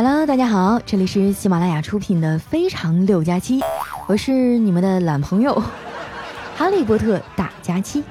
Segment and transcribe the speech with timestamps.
[0.00, 3.58] Hello，大家好，这里是喜马拉雅出品的《非常六加七》，
[4.06, 5.52] 我是你们的懒朋友
[6.54, 8.04] 哈利波特大加七。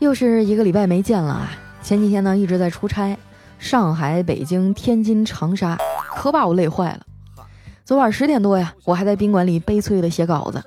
[0.00, 1.52] 又是一个礼拜没见了啊！
[1.80, 3.16] 前几天呢一直在出差，
[3.60, 5.78] 上海、北京、天津、长沙，
[6.16, 7.46] 可把我累坏了。
[7.84, 10.60] 昨晚十点多呀，我还在宾馆里悲催的写稿子。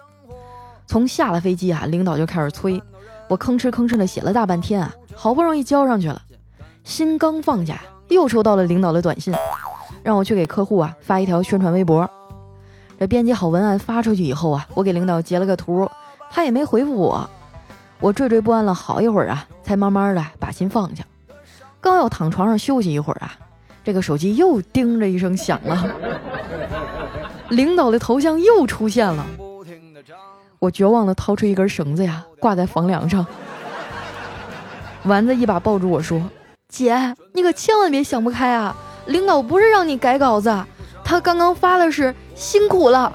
[0.87, 2.81] 从下了飞机啊，领导就开始催，
[3.27, 6.21] 我吭哧吭哧的写了大半天啊，好不容易交上去了。
[6.83, 9.33] 心刚放下，又收到了领导的短信，
[10.03, 12.09] 让我去给客户啊发一条宣传微博。
[12.99, 15.89] 这编辑好文案发出去以后啊，我给领导截了个图，
[16.29, 17.29] 他也没回复我。
[17.99, 21.03] 我惴惴不安了好一会儿啊，才慢慢的把心放下。
[21.79, 23.33] 刚要躺床上休息一会儿啊，
[23.83, 25.87] 这个手机又叮的一声响了，
[27.49, 29.25] 领导的头像又出现了。
[30.59, 33.25] 我绝望的掏出一根绳子呀，挂在房梁上。
[35.05, 36.21] 丸子一把抱住我说
[36.71, 38.73] ：“姐，你可千万别想不开啊！
[39.07, 40.49] 领导不是让你改稿子，
[41.03, 43.11] 他刚刚发的是辛苦了。”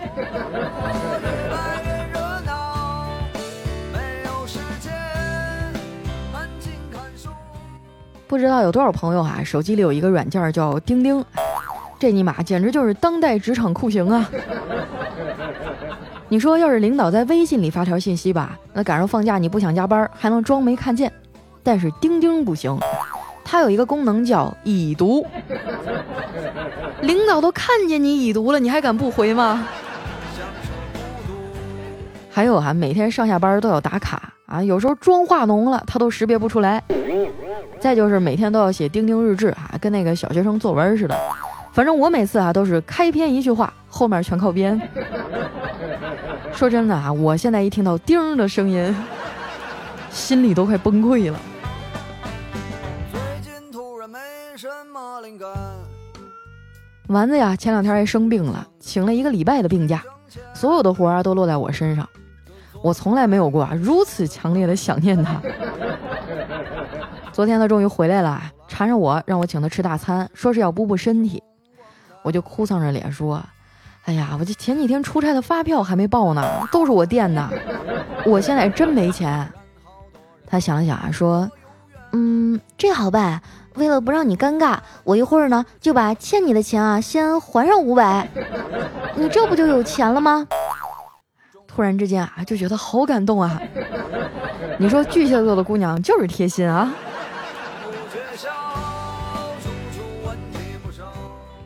[8.28, 11.24] 不知道有多少朋友啊，手机里有一个软件叫钉钉，
[11.98, 14.28] 这尼玛简直就是当代职场酷刑啊！
[16.28, 21.10] 你说要是领导在微信里发条信息吧，那赶上放假你不想加班还能装没看见，
[21.62, 22.76] 但是钉钉不行，
[23.48, 25.25] 它有一个功能叫已读，
[27.02, 29.69] 领导都看见你已读了，你还敢不回吗？
[32.28, 36.83] 还有啊，每天上下班都要打卡啊，有时候妆化浓了，他都识别不出来。
[37.78, 41.16] 再就是每天都要写钉钉日志啊，跟那个小学生作文似的。
[41.72, 44.78] 反正我每次啊都是开篇一句话，后面全靠编。
[46.53, 48.92] 说真的啊，我现在一听到钉的声音，
[50.10, 51.38] 心里都快崩溃了。
[57.08, 60.03] 丸子呀，前两天还生病了，请了一个礼拜的病假，
[60.54, 62.09] 所有的活儿都落在我身上。
[62.82, 65.41] 我从来没有过如此强烈的想念他。
[67.32, 71.43] 昨天他终于回来了，缠着我让我请他吃大餐，说是要补补身体。
[72.22, 73.43] 我就哭丧着脸说
[74.06, 77.48] ：“哎呀，我这前几天出差的发票还没报呢，都是我垫的，
[78.25, 79.48] 我现在真没钱。”
[80.47, 81.50] 他想了想啊，说
[82.12, 83.41] ：“嗯，这好办，
[83.76, 88.28] 为了不让你尴尬，我一会儿呢就把欠你的钱啊先还上五百，
[89.14, 90.47] 你这不就有钱了吗？”
[91.69, 93.60] 突然之间啊，就觉得好感动啊！
[94.78, 96.91] 你说巨蟹座的姑娘就是贴心啊。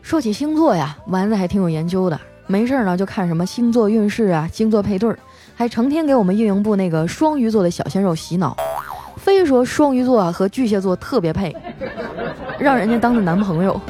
[0.02, 2.20] 说起星座呀，丸子还挺有研究的。
[2.48, 5.16] 没事呢，就看什么星座运势啊、星座配对儿，
[5.54, 8.56] 还成天给我们运营部那个双鱼座的小鲜肉洗脑，
[9.30, 11.54] 非说双鱼座和巨蟹座特别配，
[12.58, 13.80] 让人家当的男朋友。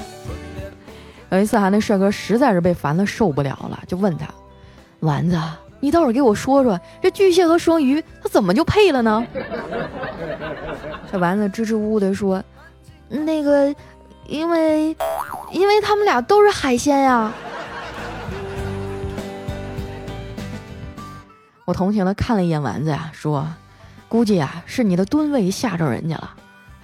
[1.30, 4.26] 有一次啊，那帅哥实在是被烦的受不了了，就问他
[5.00, 5.40] ：“丸子，
[5.80, 9.26] 你倒是给我说说，这巨蟹和双鱼他怎么就配了呢？”
[11.10, 12.44] 这丸子支支吾吾的说
[13.08, 13.74] ：“那个，
[14.26, 14.94] 因为……”
[15.50, 17.32] 因为他们俩都是海鲜呀！
[21.64, 23.48] 我同情的看了一眼丸子呀，说
[24.10, 26.34] ：“估计啊是你的吨位吓着人家了。”，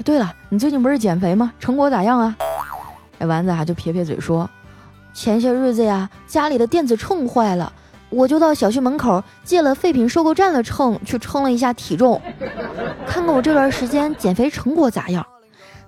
[0.03, 1.53] 对了，你最近不是减肥吗？
[1.61, 2.35] 成果咋样啊？
[3.19, 4.49] 哎，丸子啊就撇撇嘴说
[5.13, 7.73] ：“前些日子呀，家里的电子秤坏了，
[8.09, 12.23] 我就到小区门口借了废品收购站的秤去称了一下体重，
[13.07, 15.27] 看看我这段时间减肥成果咋样。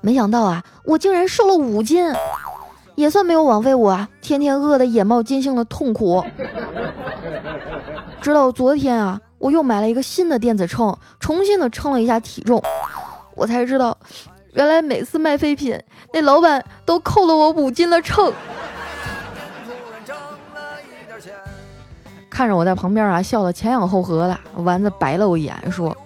[0.01, 2.13] 没想到啊，我竟然瘦了五斤。”
[2.99, 4.09] 也算没有枉费我啊！
[4.21, 6.25] 天天饿得眼冒金星的痛苦。
[8.21, 12.63] 直到昨天啊，我又买了一个新的电子秤，重新的称了一下体重，
[13.35, 13.97] 我才知道，
[14.55, 15.81] 原来每次卖废品，
[16.13, 18.33] 那老板都扣了我五斤的秤。
[22.31, 25.97] 看着我在旁边啊，笑得前仰后合的，丸子白了我一眼，说：“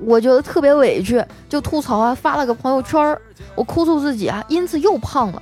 [0.00, 3.20] 我觉得特别委屈，就吐槽啊，发了个朋友圈儿，
[3.54, 5.40] 我哭诉自己啊，因此又胖了。”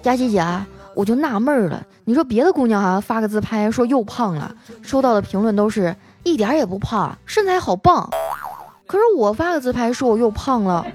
[0.00, 0.64] 佳琪姐啊，
[0.94, 8.08] 我就纳闷了，你说别的姑娘啊发个自拍说又胖了，收到的评论都是一点也不胖，身材好棒。
[8.86, 10.86] 可是我发个自拍说我又胖了，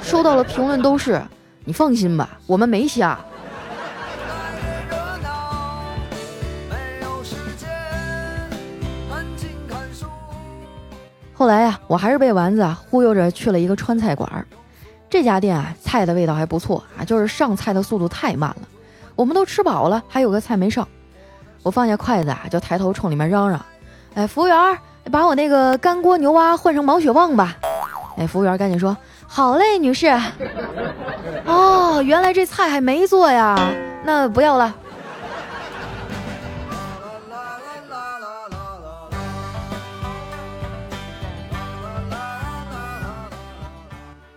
[0.00, 1.22] 收到了评论都是
[1.64, 3.18] 你放心吧，我们没瞎。
[11.36, 14.46] 后来呀，我还是被丸子啊忽悠着去了一个川菜馆儿。
[15.10, 18.68] 这家店啊，菜的味道还不错啊，就是上菜的速度太慢了。
[19.16, 20.86] 我们都吃饱了，还有个菜没上。
[21.62, 23.64] 我放下筷子啊，就抬头冲里面嚷嚷
[24.14, 24.56] ：“哎，服务员，
[25.10, 27.56] 把我那个干锅牛蛙换成毛血旺吧！”
[28.16, 28.96] 哎，服务员赶紧说
[29.26, 30.06] ：“好嘞，女士。
[31.44, 33.58] 哦，原来这菜还没做呀，
[34.04, 34.72] 那不要了。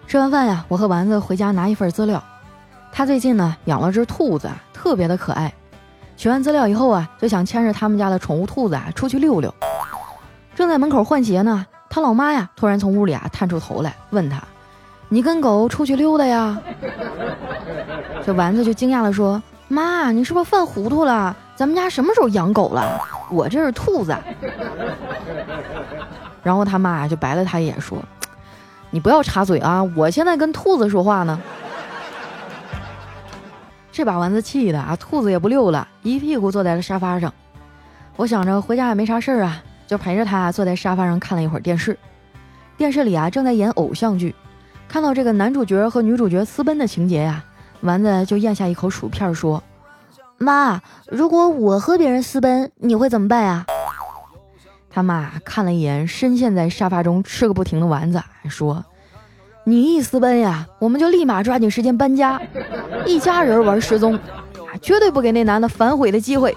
[0.07, 2.23] 吃完饭呀，我和丸子回家拿一份资料。
[2.91, 5.53] 他最近呢养了只兔子，特别的可爱。
[6.17, 9.53] 取完资料以后啊，就想牵着他们家的宠物兔子啊出去溜溜。
[10.55, 14.41] 正在门口换鞋呢，他老妈呀突然从屋里啊探出头来，问他
[15.07, 16.57] ：“你跟狗出去溜达呀？”
[18.25, 21.35] 这丸子就惊讶的说：“妈，你是不是犯糊涂了？
[21.55, 22.99] 咱们家什么时候养狗了？
[23.29, 24.17] 我这是兔子。
[26.41, 27.99] ”然后他妈就白了他一眼说。
[28.89, 29.83] 你不要插嘴啊！
[29.95, 31.39] 我现在跟兔子说话呢。
[33.97, 37.33] 这把丸子气的啊，兔子也不溜了，一屁股坐在了沙发上。
[38.15, 41.97] 我想着回家也没啥事儿啊，就陪着他坐在沙发上看了一会儿电视。
[42.77, 44.35] 电视里啊正在演偶像剧，
[44.87, 47.43] 看到这个男主角和女主角私奔的情节呀，
[47.81, 49.63] 丸子就咽下一口薯片说
[50.37, 53.65] ：“妈，如果我和别人私奔，你会怎么办呀？”
[54.91, 58.85] 他妈看了一眼深陷在沙发中吃个不停的丸子，说
[59.67, 62.41] ：“你一私奔呀，我们就立马抓紧时间搬家，
[63.05, 64.17] 一家人玩失踪，
[64.81, 66.55] 绝对不给那男的反悔的机会。”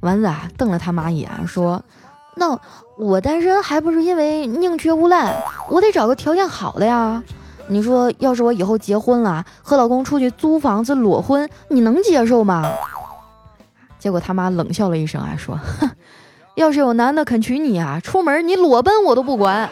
[0.00, 1.84] 丸子啊，瞪了他妈一眼，说
[2.34, 2.58] ：“那
[2.96, 5.36] 我单身还不是因为宁缺毋滥，
[5.68, 7.22] 我得找个条件好的呀。
[7.68, 12.72] 你说，要是我以后结婚了，和老公出去租房子裸婚，你能接受吗？”
[14.00, 15.90] 结果他妈冷笑了一声，啊，说：“哼，
[16.54, 19.68] 要是有男的肯娶你啊，出门你裸奔我都不管。”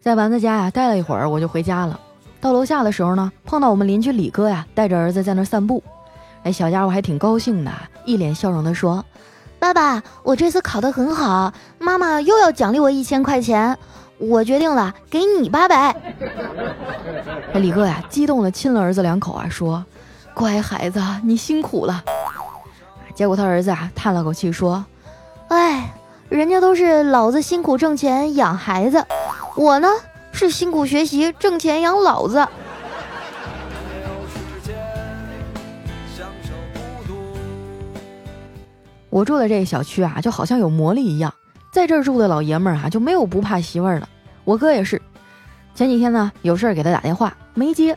[0.00, 1.98] 在丸子家呀待了一会儿，我就回家了。
[2.40, 5.82] 到楼下的时候呢，碰到我们邻居李哥呀，带着儿子在那散步。
[6.44, 7.70] 哎，小家伙还挺高兴的，
[8.04, 9.04] 一脸笑容的说
[9.58, 13.76] ：“爸爸，我这次考得很好，妈妈又要奖励我一千块钱，
[14.18, 15.94] 我决定了，给你八百。
[17.54, 19.84] ”李哥呀，激动的亲了儿子两口啊，说。
[20.32, 22.04] 乖孩子，你辛苦了。
[23.18, 24.86] 结果他儿子啊叹了口气说
[25.50, 25.92] ：“哎，
[26.28, 29.04] 人家都是老子辛苦挣钱养孩子，
[29.56, 29.88] 我呢
[30.30, 32.46] 是辛苦学习挣钱养老子。”
[39.10, 41.34] 我住的这个小区啊，就好像有魔力一样，
[41.72, 44.08] 在这儿住的老爷们儿啊就没有不怕媳妇儿的。
[44.44, 45.02] 我哥也是，
[45.74, 47.96] 前几天呢有事儿给他打电话没接。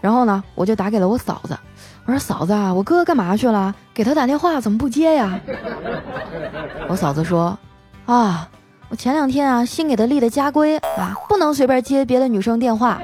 [0.00, 1.58] 然后呢，我就打给了我嫂子，
[2.06, 3.74] 我说嫂子啊，我哥干嘛去了？
[3.92, 5.40] 给他打电话怎么不接呀？
[6.88, 7.58] 我嫂子说，
[8.04, 8.48] 啊，
[8.88, 13.00] 我前两天啊新给他立的家规啊，不能随便接别的女生电话。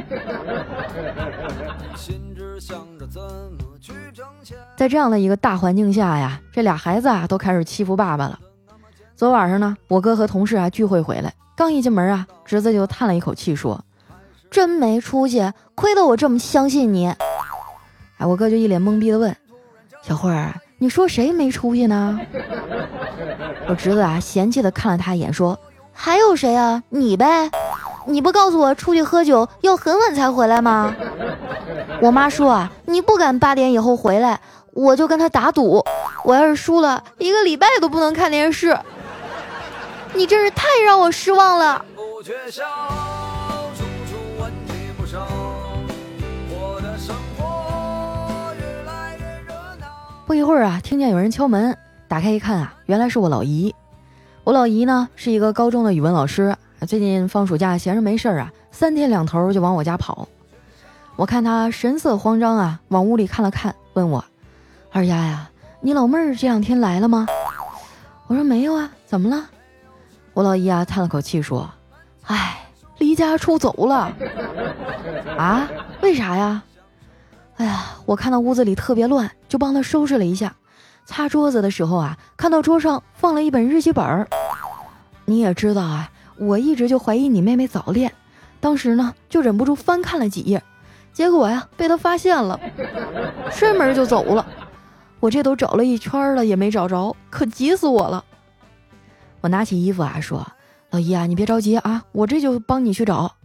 [4.76, 8.38] 在这样的一个大环境下呀，这俩孩子啊都开始欺负爸爸了。
[9.16, 13.84] 昨晚上呢，我哥和同事啊聚会回来，刚一进门啊，侄子就叹了一口气说。
[14.48, 17.12] 真没出息，亏得我这么相信你。
[18.26, 19.34] 我哥就一脸懵逼的问
[20.02, 22.18] ：“小慧儿，你说谁没出息呢？”
[23.68, 25.58] 我侄子啊嫌弃的看了他一眼，说
[25.92, 26.82] ：“还有谁啊？
[26.88, 27.50] 你呗？
[28.06, 30.94] 你不告诉我出去喝酒要很晚才回来吗？
[32.02, 34.40] 我妈说啊，你不敢八点以后回来，
[34.72, 35.84] 我就跟他打赌，
[36.24, 38.76] 我要是输了，一个礼拜都不能看电视。
[40.14, 41.84] 你真是太让我失望了。”
[50.24, 51.76] 不一会儿啊，听见有人敲门，
[52.08, 53.74] 打开一看啊，原来是我老姨。
[54.44, 60.26] 我老姨呢是一个高中的语文老师，最近放暑假闲着没事儿啊，三天两头就往我家跑。
[61.16, 64.24] 我看她神色慌张啊，往屋里看了看，问我
[64.92, 65.50] ：“二丫呀，
[65.80, 67.26] 你老妹儿这两天来了吗？”
[68.28, 69.44] 我说：“没有啊，怎么了？”
[70.34, 71.68] 我老姨啊叹了口气说
[72.26, 72.60] ：“唉，
[72.98, 74.10] 离家出走了。”
[75.36, 75.68] 啊？
[76.00, 76.62] 为啥呀？
[77.62, 80.52] 哎呀，我看到屋子里特别乱，就帮他收拾了一下。
[81.06, 84.26] 擦桌子的时候啊，看到桌上放了一本日记本儿。
[85.26, 88.12] 你也知道啊，我一直就怀疑你妹妹早恋，
[88.58, 90.60] 当时呢就忍不住翻看了几页，
[91.12, 92.58] 结果呀被他发现了，
[93.52, 94.44] 摔门就走了。
[95.20, 98.24] 我这都找了一圈了也没找着，可急死我了。
[99.40, 100.44] 我拿起衣服啊说
[100.90, 103.36] ：“老姨啊，你别着急啊，我这就帮你去找。”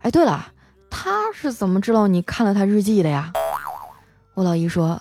[0.00, 0.46] 哎，对了，
[0.88, 3.30] 他是怎么知道你看了他日记的呀？
[4.36, 5.00] 我老姨说：“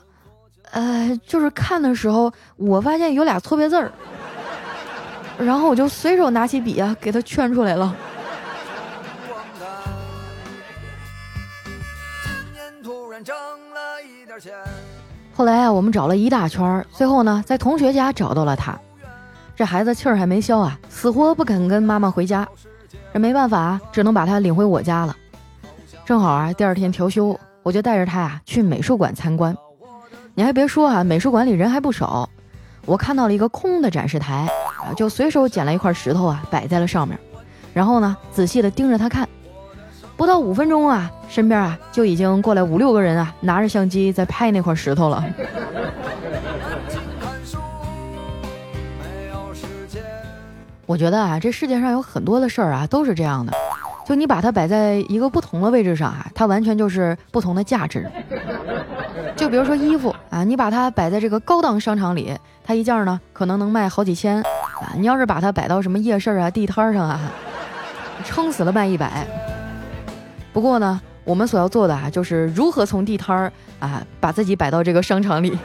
[0.72, 3.92] 呃，就是看的时候，我发现有俩错别字儿，
[5.38, 7.94] 然后我就随手拿起笔啊，给他圈出来了。”
[15.36, 18.80] 后来啊，我们找了一大圈，最后呢，在同学家找到了他。
[19.54, 22.48] 这孩子气儿还没消啊，死活不肯跟妈妈回家。
[23.13, 25.13] 这没办法，只能把他领回我家了。
[26.06, 29.57] 正好啊，第二天调休，我就带着他呀去美术馆参观。
[30.36, 32.29] 你还别说啊，美术馆里人还不少。
[32.86, 34.48] 我看到了一个空的展示台
[34.84, 37.17] 啊，就随手捡了一块石头啊，摆在了上面。
[37.74, 39.27] 然后呢，仔细的盯着他看。
[40.15, 45.25] 不到五分钟啊，身边啊就已经过来五六个人啊，拿着相机在拍那块石头了。
[50.86, 53.51] 我觉得啊，这世界上有很多的事儿啊，都是这样的。
[54.05, 58.07] 就你把它摆在一个不同的位置上啊，它完全就是不同的价值。
[59.35, 64.93] 就比如说衣服啊，你把它摆在这个高档商场里，它一件呢可能能卖好几千啊。
[64.95, 67.19] 你要是把它摆到什么夜市啊、地摊上啊，
[68.24, 69.25] 撑死了卖一百。
[70.53, 75.57] 不过呢，我们所要做的啊，就是如何从地摊儿啊，把自己摆到这个商场里。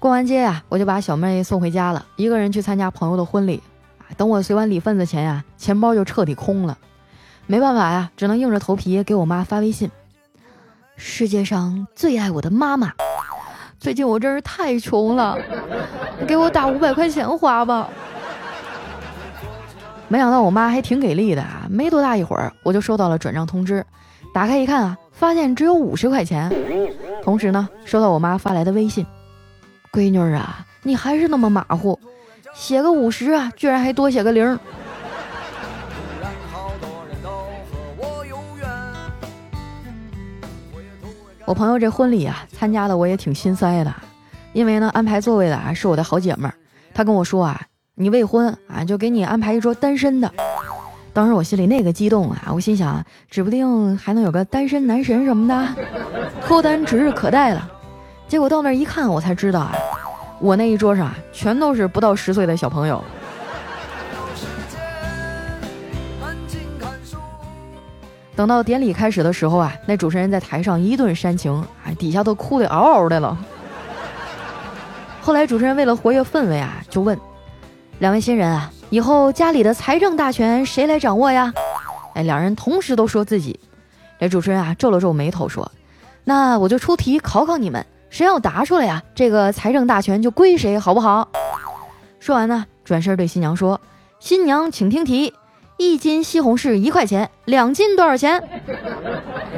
[0.00, 3.62] 过完街呀，我就把小妹送回家了，一个人去参加朋友的婚礼。
[4.16, 6.78] 等我随完礼份子钱呀，钱包就彻底空了。
[7.46, 9.90] 没办法呀，只能硬着头皮给我妈发微信。
[10.96, 12.90] 世界上最爱我的妈妈，
[13.78, 15.36] 最近我真是太穷了，
[16.26, 17.86] 给我打五百块钱花吧。
[20.08, 23.84] 没想到我妈还挺给力的啊，没多大一会儿我就收到了转账通知，
[24.32, 26.50] 打开一看啊，发现只有五十块钱。
[27.22, 29.04] 同时呢，收到我妈发来的微信。
[29.92, 31.98] 闺女啊，你还是那么马虎，
[32.54, 34.58] 写个五十啊，居然还多写个零。
[41.44, 43.92] 我朋友这婚礼啊，参加的我也挺心塞的，
[44.52, 46.54] 因为呢，安排座位的啊是我的好姐妹儿，
[46.94, 47.60] 她跟我说啊，
[47.96, 50.32] 你未婚啊，就给你安排一桌单身的。
[51.12, 55.68] 当时我心里那个激动啊，我心想，指不定还能有个单身男神什么的，
[56.46, 57.68] 脱单指日可待了。
[58.30, 59.74] 结果到那儿一看，我才知道啊，
[60.38, 63.02] 我那一桌上啊，全都是不到十岁的小朋友。
[68.36, 73.36] 等到典礼开始的时候啊，那主持人在台上一顿煽情，哎，底下都哭得嗷嗷的了。
[75.20, 77.18] 后来主持人为了活跃氛围啊，就问
[77.98, 81.52] 两位新人啊，以后家里的财政大权谁来掌握呀？
[82.14, 83.58] 哎，两人同时都说自己。
[84.20, 85.68] 这主持人啊，皱了皱眉头说
[86.22, 89.02] ：“那我就出题考考你们。”谁要答出来呀？
[89.14, 91.28] 这个财政大权就归谁，好不好？
[92.18, 93.80] 说完呢，转身对新娘说
[94.20, 95.32] ：“新娘，请听题，
[95.78, 98.42] 一斤西红柿一块钱，两斤多少钱？”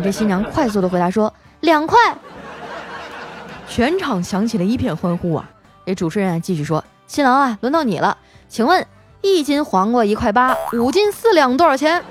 [0.04, 1.98] 这新娘快速的回答说：“两块。”
[3.66, 5.50] 全场响起了一片欢呼啊！
[5.86, 8.18] 这主持人继续说：“新郎啊，轮到你了，
[8.48, 8.86] 请问
[9.22, 12.04] 一斤黄瓜一块八，五斤四两多少钱？”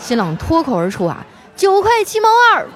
[0.00, 2.66] 新郎脱口而出啊：“九块七毛二。”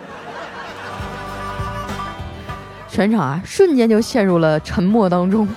[2.97, 5.47] 全场啊，瞬间就陷入了沉默当中。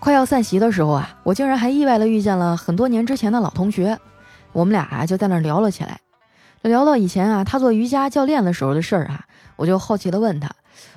[0.00, 3.98] 快要散席的时候啊，我竟然还意外的遇见了很多年之前的老同学，
[4.52, 6.00] 我们俩啊就在那聊了起来。
[6.62, 9.26] 聊到以前啊，他做瑜伽教练的时候的事儿啊，
[9.56, 10.48] 我就好奇的问他，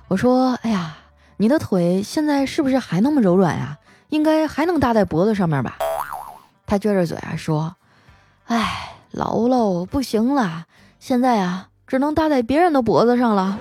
[0.08, 0.96] 我说：“哎呀，
[1.36, 3.78] 你的腿现在是不是还那么柔软呀？
[4.08, 5.78] 应该还能搭在脖子上面吧？”
[6.66, 7.76] 他撅着嘴啊说
[8.48, 10.66] ：“哎。”老喽，不行了，
[11.00, 13.58] 现在啊，只能搭在别人的脖子上了。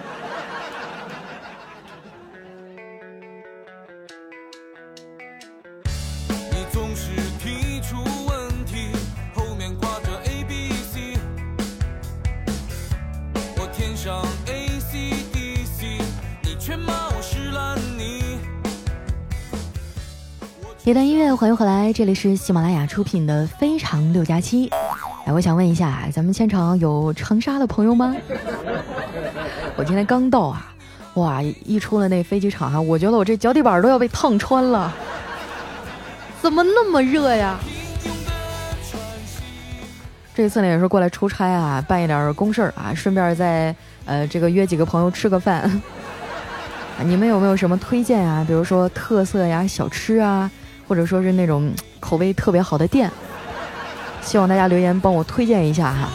[20.87, 24.69] 一段音乐，欢迎回来，这里是喜马拉雅出品的《非常六加七》。
[25.27, 28.15] 哎，我想问一下，咱们现场有长沙的朋友吗？
[29.75, 30.75] 我今天刚到啊，
[31.15, 34.93] 哇，一出了那飞机场啊，我觉得我这脚底板都要被烫穿了，
[36.43, 37.59] 怎么那么热呀？
[40.35, 45.81] 这次呢也是过来出差啊，办一点公事儿啊，顺便再呃这个约几个朋友吃个饭。
[47.03, 48.45] 你们有没有什么推荐啊？
[48.47, 50.51] 比如说特色呀、小吃啊，
[50.87, 53.11] 或者说是那种口味特别好的店？
[54.25, 56.09] 希望大家留言帮我推荐一下哈。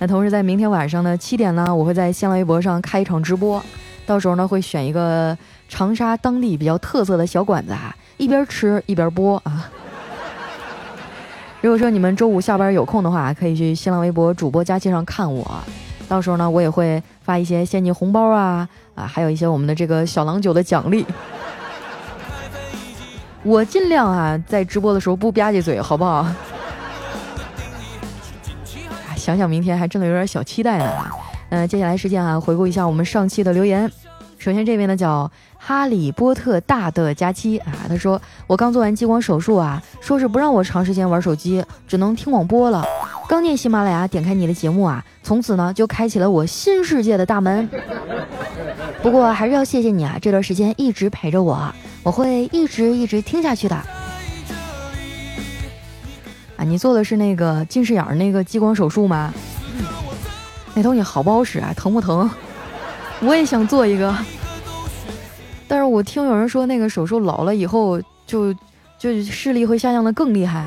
[0.00, 3.62] 那同时在明天晚上呢七点呢，我会在新浪微博上开一场直播，
[4.06, 5.36] 到时候呢会选一个
[5.68, 9.70] 长沙当地比较特色的小馆子啊，一边吃一边播啊。
[11.60, 15.62] 如果说你们周五下班有空的话，可以去新浪微博主播佳期上看我，
[16.08, 21.04] 到时候呢我也会发一些现金红包啊啊，还有一些我们的这个小郎酒的奖励。
[23.48, 26.26] 我尽量啊，在直播的时候不吧唧嘴，好不好？
[29.16, 30.92] 想想明天还真的有点小期待呢。
[31.48, 33.90] 嗯，接下来时间啊，回顾一下我们上期的留言。
[34.36, 42.84] 首先这位呢叫哈利波特大的假期啊，他说我刚做完激光手术啊，说是不让我长时间玩手机，只能听广播了。
[43.26, 47.66] 刚进喜马拉雅，点开你的节目啊，从此呢就开启了我新世界的大门。
[49.02, 51.74] 不过还是要谢谢你啊，这段时间一直陪着我，
[52.08, 53.76] 我会一直一直听下去的。
[56.56, 59.30] 啊，你做的是那个近视眼那个激光手术吗？
[60.72, 61.70] 那东西好不好使啊？
[61.76, 62.30] 疼不疼？
[63.20, 64.16] 我也想做一个，
[65.68, 68.54] 但是我听有人说那个手术老了以后就
[68.98, 70.64] 就视力会下降的更厉害，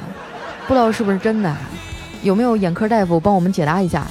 [0.68, 1.58] 不知道是不是真的？
[2.22, 4.06] 有没有眼科大夫帮我们解答一下？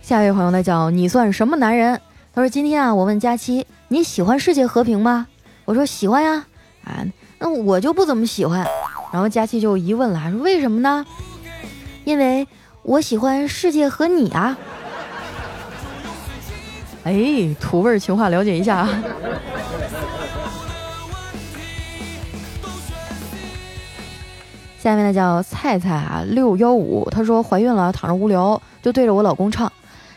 [0.00, 2.00] 下一位朋友呢叫你算什么男人？
[2.34, 5.28] 他说今天啊，我问佳期你喜欢世界和平吗？
[5.64, 6.46] 我说喜欢呀，
[6.84, 7.06] 啊，
[7.38, 8.66] 那我就不怎么喜欢。
[9.12, 11.06] 然后佳期就疑问了，说为什么呢？
[12.04, 12.46] 因为。
[12.86, 14.58] 我喜欢世界和你啊！
[17.04, 17.14] 哎，
[17.58, 18.86] 土味情话了解一下。
[24.78, 29.72] 下面呢叫菜菜啊六幺五，她说怀孕了，躺着无聊，就对着我老公唱：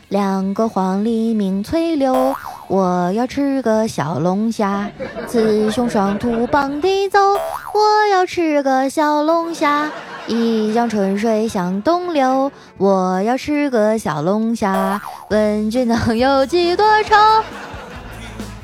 [0.10, 2.34] 两个黄鹂鸣翠柳，
[2.70, 4.90] 我要吃个小龙虾，
[5.28, 9.92] 雌雄双兔傍地走，我要吃个小龙虾。
[10.26, 15.02] 一江春水向东流，我要吃个小龙虾。
[15.30, 17.16] 问君能有几多愁？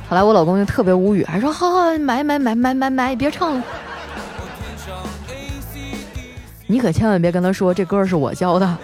[0.07, 3.63] 后来我老公就特别无语，还说：好好买买买买买买，别唱了。
[6.67, 8.77] 你可千万别跟他说这歌是我教的。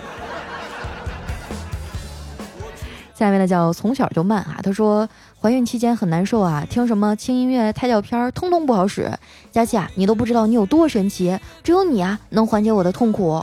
[3.19, 5.07] 下面呢叫从小就慢啊，他说。
[5.41, 9.09] 怀孕期间很难受啊，听什么轻音乐、胎教片儿，通通不好使。
[9.51, 13.41] 佳琪啊，你都不知道你有多神奇，只有你啊能缓解我的痛苦。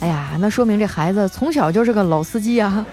[0.00, 2.86] 哎呀，那说明这孩子从小就是个老司机啊，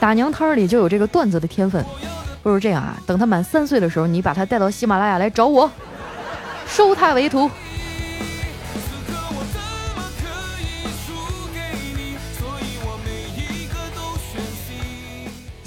[0.00, 1.84] 打娘胎里就有这个段子的天分。
[2.42, 5.70] 不如这样啊，等他满三岁的时候，你把他带到喜马拉雅来找我，
[6.66, 7.48] 收他为徒。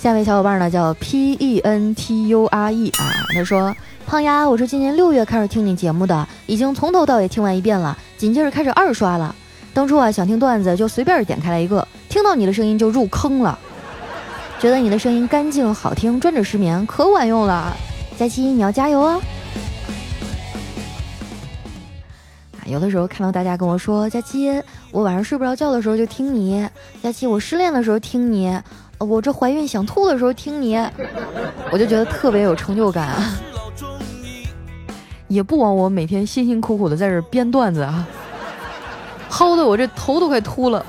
[0.07, 3.75] 下位小伙伴呢叫 P E N T U R E 啊，他说
[4.07, 9.35] ：“胖丫，我是今年六月开始听你节目的，已经从头到尾听完一遍了，紧接着开始二刷了。
[9.73, 13.59] 当初啊想听段子就随便点开了一个，听到你的声音就入坑了，
[14.61, 17.75] 觉得你的声音干净好听，专治失眠，可管用了。
[18.17, 19.19] 佳期你要加油啊！
[22.53, 26.65] 啊，有的时候看到大家跟我说，佳期，我晚上睡不着觉的时候就听你，
[27.03, 28.57] 佳期，我失恋的时候听你。”
[28.99, 30.75] 我这怀孕想吐的时候听你，
[31.71, 33.15] 我就觉得特别有成就感，
[35.27, 38.07] 也不枉我每天辛辛苦苦的在这编段子啊，
[39.29, 40.85] 薅的我这头都快秃了。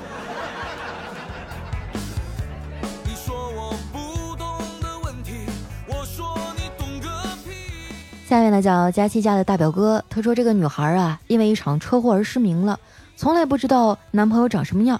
[8.27, 12.79] 下面呢叫佳期家的大表哥，他说这个女孩啊，因为一场车祸而失明了，
[13.15, 14.99] 从来不知道男朋友长什么样。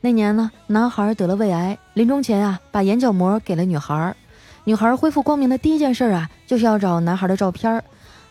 [0.00, 4.14] 那年呢，男孩得了胃癌，临终前啊，把眼角膜给了女孩。
[4.64, 7.82] 女孩恢复光明的第一件事啊，就是要找男孩的照片。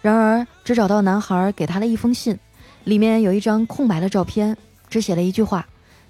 [0.01, 2.37] 然而，只找到男孩给她的一封信，
[2.83, 4.55] 里面有一张空白的照片，
[4.89, 5.65] 只写了一句话：“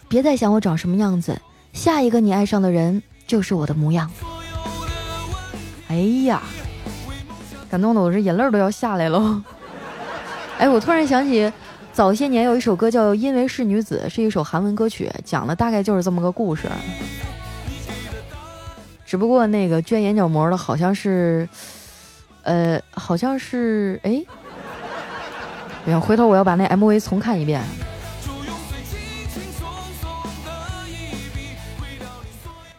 [0.09, 1.39] 别再想我长什么样子，
[1.73, 4.11] 下一个你爱上的人就是我的模样。”
[5.87, 6.43] 哎呀，
[7.71, 9.43] 感动的我这眼泪都要下来了。
[10.59, 11.51] 哎，我突然想起。
[11.95, 16.67] 早些年有一首歌叫《因为是女子》，是一首韩文歌曲，讲的大概就是这么个故事。
[19.05, 21.47] 只不过那个捐眼角膜的好像是，
[22.43, 24.21] 呃，好像是哎，
[25.86, 27.62] 哎呀，回头我要把那 MV 重看一遍。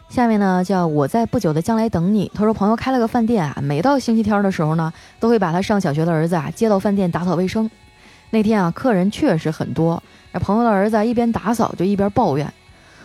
[0.09, 2.31] 下面呢叫我在不久的将来等你。
[2.35, 7.67] 他说朋友开了个饭店啊，每到星期天的时候呢，都会把他上小学的儿子啊接到饭店打扫卫生。
[8.29, 10.03] 那天啊，客人确实很多。
[10.33, 12.53] 那朋友的儿子一边打扫就一边抱怨：“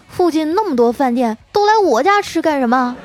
[0.08, 2.96] 附近那么多饭店，都来我家吃干什么？”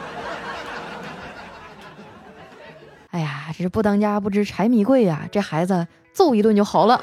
[3.12, 5.28] 哎呀，这是不当家不知柴米贵呀！
[5.32, 7.00] 这孩子揍一顿就好了。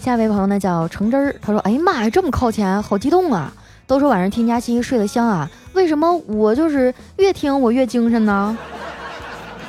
[0.00, 3.52] 下一位朋友呢叫橙汁儿，他说：“哎呀妈呀，这么靠前，好激动啊！
[3.86, 5.50] 都说晚上听佳期睡得香啊。”
[5.80, 8.56] 为什么我就是越听我越精神呢？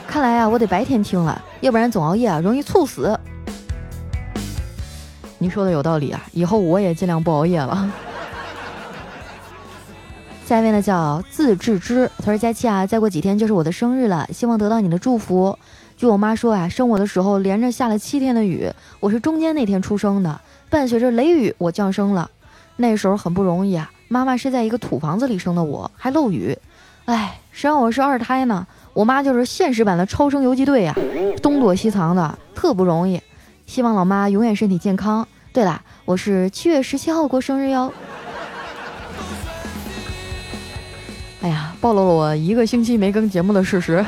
[0.05, 3.17] 看来啊，我得白天听了，要不然总熬夜啊容易猝死。
[5.37, 7.89] 你说的有道理啊，以后我也尽量不熬夜了。
[10.45, 15.57] 下一位呢叫自治之，他说佳期啊，再过几天就是我的生日了，希望得到你的祝福。
[15.95, 18.69] 据我妈说啊，生我的时候连着下了七天的雨，
[18.99, 22.29] 我是中间那天出生的，伴随着雷雨我降生了。
[22.75, 26.53] 那时候很不容易啊，妈妈是在一个土房子里生的我，还漏雨。
[27.05, 28.67] 哎，谁让我是二胎呢？
[28.93, 30.93] 我妈就是现实版的超生游击队呀，
[31.41, 33.21] 东躲西藏的，特不容易。
[33.65, 35.25] 希望老妈永远身体健康。
[35.53, 37.93] 对了，我是七月十七号过生日哟。
[41.41, 44.05] 哎呀，暴露了我一个星期没更节目的事实。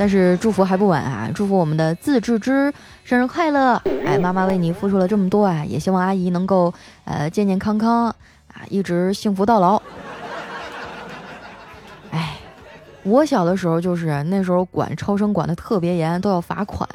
[0.00, 1.30] 但是祝福还不晚啊！
[1.34, 2.72] 祝福我们的自治之
[3.04, 3.74] 生日快乐！
[4.06, 6.72] 哎，妈妈为你付出了这么多啊，也希望阿姨能够
[7.04, 8.16] 呃健健康康啊，
[8.70, 9.76] 一直幸福到老。
[12.12, 12.38] 哎，
[13.02, 16.88] 我小的时候就是那时候管超生管的特别严，都要罚款。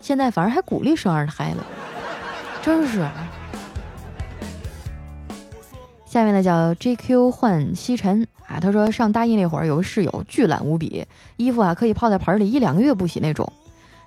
[0.00, 1.66] 现在反而还鼓励生二胎了，
[2.62, 3.04] 真是。
[6.14, 11.04] 下面呢叫 JQ 换西尘啊，他说上大一那会儿有个室友巨懒无比，
[11.36, 13.52] 衣服啊可以泡在盆里一两个月不洗那种。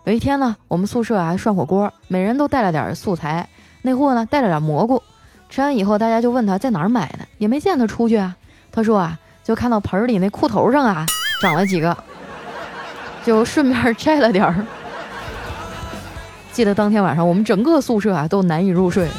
[0.06, 3.50] 有一天呢，我们宿舍啊涮火锅，每人都带了点素材，
[3.82, 5.04] 那货呢带了点蘑菇。
[5.50, 8.38] 吃完以后，大家就问他在哪儿买的，也没见他出去啊。
[8.72, 11.06] 他说啊，就看到盆里那裤头上啊
[11.41, 11.98] 长了几个，
[13.26, 14.65] 就顺便摘了点儿。
[16.54, 19.10] 记得当天晚上我们整个宿舍啊都难以入睡。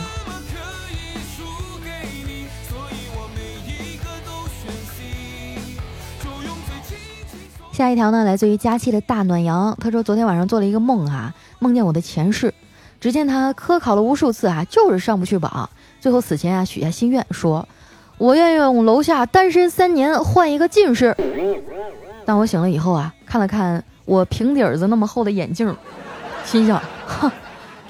[7.78, 9.78] 下一条呢，来自于佳期的大暖阳。
[9.80, 12.52] 他说，昨天晚上做了一个梦啊，梦见我的前世。
[13.00, 15.70] 只见他科考了无数次啊，就是上不去榜。
[16.00, 17.68] 最后死前啊，许下心愿，说
[18.18, 21.16] ：“我愿用楼下单身三年换一个近视。”
[22.26, 25.72] 当我醒了以后啊，看了看我平底儿子那么厚的眼镜，
[26.44, 27.30] 心想：“哼，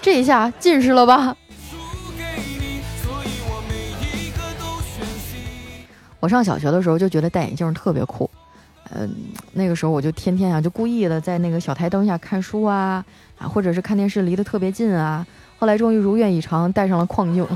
[0.02, 1.34] 这一下近视了吧？”
[6.20, 8.28] 我上小学的时候就觉得戴眼镜特别酷。
[8.94, 9.10] 嗯，
[9.52, 13.04] 那个时候我就天天啊，就故意的在那个小台灯下看书啊，
[13.38, 15.26] 啊，或者是看电视离得特别近啊。
[15.58, 17.46] 后来终于如愿以偿戴上了框镜，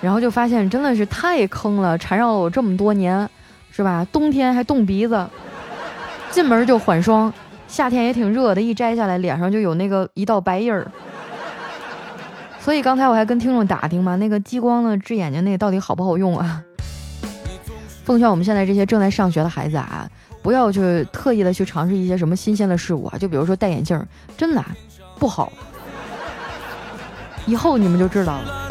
[0.00, 3.28] 然后就发现真的是太坑了，缠绕了我这么多年，
[3.70, 4.06] 是吧？
[4.10, 5.28] 冬天还冻鼻子，
[6.30, 7.32] 进门就缓霜，
[7.68, 10.90] 夏天也挺热的，一摘下来脸上就有那个一道白印儿。
[12.58, 16.64] 所以刚才我还跟听众打听嘛，那个激光的治眼睛那个到底好不好用啊？
[18.08, 20.08] 奉劝我们现在这些正在上学的孩子啊，
[20.40, 24.02] 不要去特意的去尝试一些什么新鲜的事物啊，就比如说戴眼镜，
[24.34, 24.64] 真的
[25.18, 25.52] 不好。
[27.44, 28.70] 以后你们就知道了。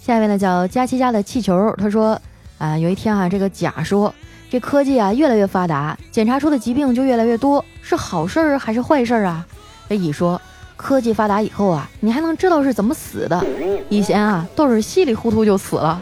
[0.00, 2.20] 下一位呢叫佳琪家的气球，他说
[2.58, 4.12] 啊，有一天啊，这个甲说，
[4.50, 9.46] 这科技啊越来越发达，检查出的疾病就越来越多，是好事儿还是坏事儿啊？
[9.88, 10.42] 这乙说。
[10.78, 13.44] 科技发达以后啊，你还能知道是怎么死的。
[13.90, 16.00] 以前啊，都是稀里糊涂就死了。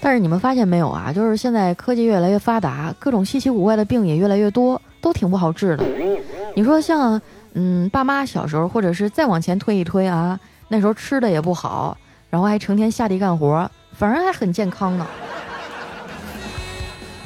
[0.00, 1.12] 但是你们发现没有啊？
[1.12, 5.84] 就是现在科技越来越发达，各种稀奇古怪的病也越来越多，都挺不好治的。
[6.56, 7.20] 你说像，
[7.52, 11.94] 嗯，爸妈小时候，或者是再往前推一推啊，那时候吃的也不好，
[12.30, 15.06] 然后还成天下地干活，反而还很健康呢。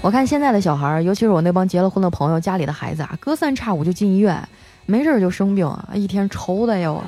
[0.05, 4.47] 我看现在的小孩儿，尤其是我那帮结了婚的朋友家里的孩子啊，隔三差五就进医院，
[4.85, 7.03] 没事儿就生病啊，一天愁的哟。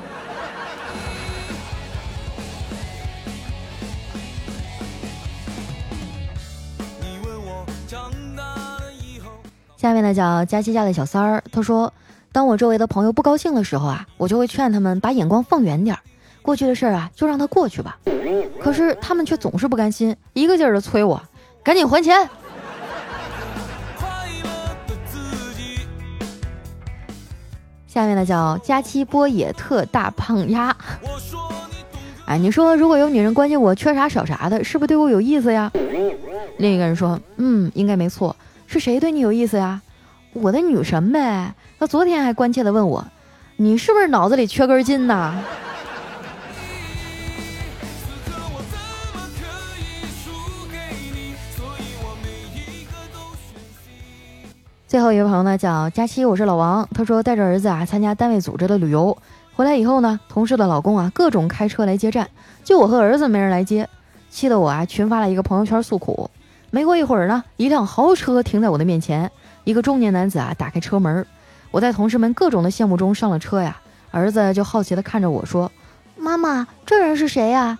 [9.76, 11.92] 下面呢叫佳琪家的小三儿，他说
[12.32, 16.00] ：“当我周围的朋友不高兴的时候啊，我就会劝他们把眼光放远点儿，
[16.40, 17.98] 过去的事儿啊就让它过去吧。
[18.58, 21.20] 可是他们却总是不甘心，一个劲儿的催我
[21.62, 22.26] 赶紧还钱。”
[27.96, 30.76] 下面呢叫佳期波野特大胖丫，
[32.26, 35.72] 哎，你说如果有女人关心我缺啥少啥的，是不是对我有意思呀？
[36.58, 39.80] 另一个人说，嗯，应该没错，是谁对你有意思呀？
[40.34, 41.54] 我的女神呗。
[41.78, 43.02] 他昨天还关切的问我，
[43.56, 45.34] 你是不是脑子里缺根筋呢？
[54.96, 56.88] 最后一位朋友呢，叫佳期，我是老王。
[56.94, 59.14] 他说带着儿子啊参加单位组织的旅游，
[59.52, 62.26] 回来以后呢，同事的老公啊各种开车来接站，
[62.64, 63.86] 就我和儿子没人来接，
[64.30, 66.30] 气得我啊群发了一个朋友圈诉苦。
[66.70, 69.30] 没过一会儿呢，一辆豪车停在我的面前，
[69.64, 71.26] 一个中年男子啊打开车门，
[71.70, 73.76] 我在同事们各种的羡慕中上了车呀。
[74.12, 75.70] 儿子就好奇的看着我说
[76.16, 77.78] ：“妈妈，这人是谁呀？”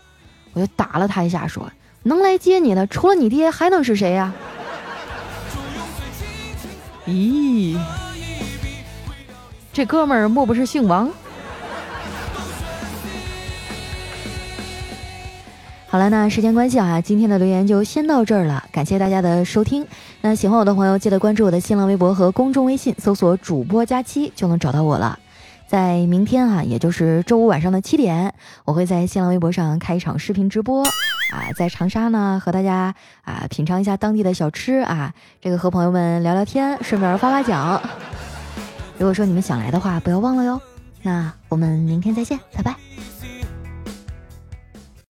[0.53, 1.73] 我就打了他一下，说
[2.05, 4.35] ：“能来接你的除了你爹还能是谁呀？
[7.07, 7.79] 咦，
[9.73, 11.09] 这哥们儿莫不是姓王？
[15.89, 18.65] 好了，那时间关系啊，今天的留言就先到这儿了。
[18.73, 19.87] 感谢大家的收听。
[20.21, 25.19] 那喜欢我的朋友，记得关注我的新浪微博和公众微信，搜索“主播佳期”就能找到我了。
[25.67, 28.33] 在明天啊，也就是周五晚上的七点，
[28.65, 37.83] 我会在新浪微博上开一场视频直播啊，在长沙呢和大家啊品尝一下当地的小吃啊，这个和朋友们聊聊天，顺便发发奖。
[38.97, 40.61] 如果说你们想来的话，不要忘了哟。
[41.03, 42.96] 那我们明天再见，拜拜。